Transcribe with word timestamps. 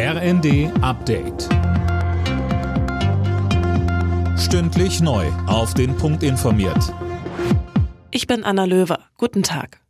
RND 0.00 0.70
Update. 0.80 1.48
Stündlich 4.38 5.00
neu. 5.00 5.26
Auf 5.48 5.74
den 5.74 5.96
Punkt 5.96 6.22
informiert. 6.22 6.94
Ich 8.12 8.28
bin 8.28 8.44
Anna 8.44 8.64
Löwer. 8.64 9.00
Guten 9.16 9.42
Tag. 9.42 9.80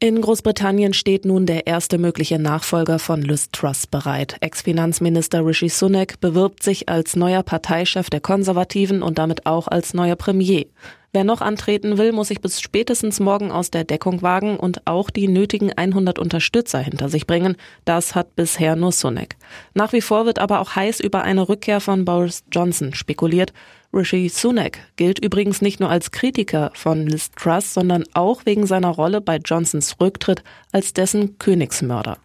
In 0.00 0.20
Großbritannien 0.20 0.92
steht 0.92 1.24
nun 1.24 1.46
der 1.46 1.68
erste 1.68 1.98
mögliche 1.98 2.40
Nachfolger 2.40 2.98
von 2.98 3.22
Liz 3.22 3.50
Truss 3.52 3.86
bereit. 3.86 4.38
Ex-Finanzminister 4.40 5.46
Rishi 5.46 5.68
Sunak 5.68 6.18
bewirbt 6.18 6.64
sich 6.64 6.88
als 6.88 7.14
neuer 7.14 7.44
Parteichef 7.44 8.10
der 8.10 8.20
Konservativen 8.20 9.04
und 9.04 9.18
damit 9.18 9.46
auch 9.46 9.68
als 9.68 9.94
neuer 9.94 10.16
Premier. 10.16 10.66
Wer 11.12 11.24
noch 11.24 11.40
antreten 11.40 11.96
will, 11.96 12.12
muss 12.12 12.28
sich 12.28 12.42
bis 12.42 12.60
spätestens 12.60 13.18
morgen 13.18 13.50
aus 13.50 13.70
der 13.70 13.84
Deckung 13.84 14.20
wagen 14.20 14.58
und 14.58 14.86
auch 14.86 15.08
die 15.08 15.26
nötigen 15.26 15.72
100 15.72 16.18
Unterstützer 16.18 16.80
hinter 16.80 17.08
sich 17.08 17.26
bringen. 17.26 17.56
Das 17.86 18.14
hat 18.14 18.36
bisher 18.36 18.76
nur 18.76 18.92
Sunak. 18.92 19.36
Nach 19.72 19.94
wie 19.94 20.02
vor 20.02 20.26
wird 20.26 20.38
aber 20.38 20.60
auch 20.60 20.76
heiß 20.76 21.00
über 21.00 21.22
eine 21.22 21.48
Rückkehr 21.48 21.80
von 21.80 22.04
Boris 22.04 22.44
Johnson 22.52 22.92
spekuliert. 22.92 23.54
Rishi 23.94 24.28
Sunak 24.28 24.80
gilt 24.96 25.18
übrigens 25.18 25.62
nicht 25.62 25.80
nur 25.80 25.88
als 25.88 26.10
Kritiker 26.10 26.72
von 26.74 27.06
Liz 27.06 27.30
Truss, 27.30 27.72
sondern 27.72 28.04
auch 28.12 28.44
wegen 28.44 28.66
seiner 28.66 28.90
Rolle 28.90 29.22
bei 29.22 29.38
Johnsons 29.42 29.96
Rücktritt 29.98 30.42
als 30.72 30.92
dessen 30.92 31.38
Königsmörder. 31.38 32.18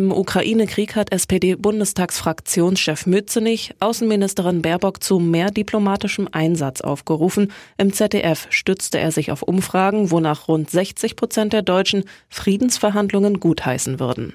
Im 0.00 0.12
Ukraine-Krieg 0.12 0.96
hat 0.96 1.12
SPD-Bundestagsfraktionschef 1.12 3.04
Mützenich 3.04 3.74
Außenministerin 3.80 4.62
Baerbock 4.62 5.04
zu 5.04 5.18
mehr 5.18 5.50
diplomatischem 5.50 6.26
Einsatz 6.32 6.80
aufgerufen. 6.80 7.52
Im 7.76 7.92
ZDF 7.92 8.46
stützte 8.48 8.98
er 8.98 9.12
sich 9.12 9.30
auf 9.30 9.42
Umfragen, 9.42 10.10
wonach 10.10 10.48
rund 10.48 10.70
60 10.70 11.16
Prozent 11.16 11.52
der 11.52 11.60
Deutschen 11.60 12.04
Friedensverhandlungen 12.30 13.40
gutheißen 13.40 14.00
würden. 14.00 14.32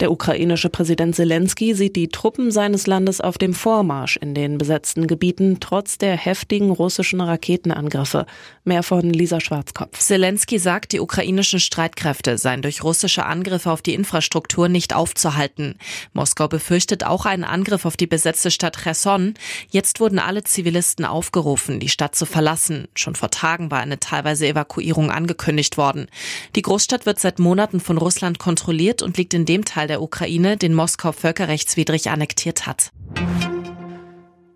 Der 0.00 0.12
ukrainische 0.12 0.70
Präsident 0.70 1.16
Zelensky 1.16 1.74
sieht 1.74 1.96
die 1.96 2.06
Truppen 2.06 2.52
seines 2.52 2.86
Landes 2.86 3.20
auf 3.20 3.36
dem 3.36 3.52
Vormarsch 3.52 4.16
in 4.16 4.32
den 4.32 4.56
besetzten 4.56 5.08
Gebieten 5.08 5.58
trotz 5.58 5.98
der 5.98 6.16
heftigen 6.16 6.70
russischen 6.70 7.20
Raketenangriffe. 7.20 8.24
Mehr 8.62 8.84
von 8.84 9.10
Lisa 9.10 9.40
Schwarzkopf. 9.40 9.98
Zelensky 9.98 10.60
sagt, 10.60 10.92
die 10.92 11.00
ukrainischen 11.00 11.58
Streitkräfte 11.58 12.38
seien 12.38 12.62
durch 12.62 12.84
russische 12.84 13.26
Angriffe 13.26 13.72
auf 13.72 13.82
die 13.82 13.94
Infrastruktur 13.94 14.68
nicht 14.68 14.94
aufzuhalten. 14.94 15.74
Moskau 16.12 16.46
befürchtet 16.46 17.02
auch 17.02 17.26
einen 17.26 17.44
Angriff 17.44 17.84
auf 17.84 17.96
die 17.96 18.06
besetzte 18.06 18.52
Stadt 18.52 18.76
Cherson. 18.80 19.34
Jetzt 19.68 19.98
wurden 19.98 20.20
alle 20.20 20.44
Zivilisten 20.44 21.06
aufgerufen, 21.06 21.80
die 21.80 21.88
Stadt 21.88 22.14
zu 22.14 22.24
verlassen. 22.24 22.86
Schon 22.94 23.16
vor 23.16 23.32
Tagen 23.32 23.72
war 23.72 23.80
eine 23.80 23.98
teilweise 23.98 24.46
Evakuierung 24.46 25.10
angekündigt 25.10 25.76
worden. 25.76 26.06
Die 26.54 26.62
Großstadt 26.62 27.04
wird 27.04 27.18
seit 27.18 27.40
Monaten 27.40 27.80
von 27.80 27.98
Russland 27.98 28.38
kontrolliert 28.38 29.02
und 29.02 29.16
liegt 29.16 29.34
in 29.34 29.44
dem 29.44 29.64
Teil 29.64 29.87
der 29.88 30.00
Ukraine, 30.00 30.56
den 30.56 30.74
Moskau 30.74 31.10
völkerrechtswidrig 31.10 32.10
annektiert 32.10 32.66
hat. 32.66 32.92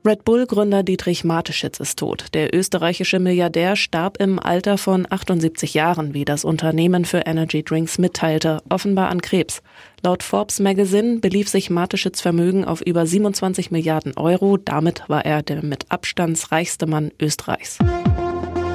Red 0.04 0.24
Bull-Gründer 0.24 0.82
Dietrich 0.82 1.22
Mateschitz 1.22 1.78
ist 1.78 2.00
tot. 2.00 2.26
Der 2.34 2.52
österreichische 2.52 3.20
Milliardär 3.20 3.76
starb 3.76 4.16
im 4.20 4.40
Alter 4.40 4.76
von 4.76 5.06
78 5.08 5.74
Jahren, 5.74 6.12
wie 6.12 6.24
das 6.24 6.44
Unternehmen 6.44 7.04
für 7.04 7.18
Energy 7.18 7.62
Drinks 7.62 7.98
mitteilte, 7.98 8.62
offenbar 8.68 9.10
an 9.10 9.22
Krebs. 9.22 9.62
Laut 10.02 10.24
Forbes 10.24 10.58
Magazine 10.58 11.20
belief 11.20 11.48
sich 11.48 11.70
Mateschitz 11.70 12.20
Vermögen 12.20 12.64
auf 12.64 12.80
über 12.80 13.06
27 13.06 13.70
Milliarden 13.70 14.16
Euro. 14.16 14.56
Damit 14.56 15.04
war 15.06 15.24
er 15.24 15.42
der 15.42 15.64
mit 15.64 15.86
Abstands 15.88 16.50
reichste 16.50 16.86
Mann 16.86 17.12
Österreichs. 17.20 17.78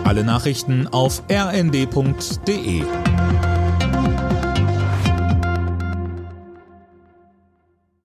Alle 0.06 0.24
Nachrichten 0.24 0.88
auf 0.88 1.24
rnd.de 1.30 2.84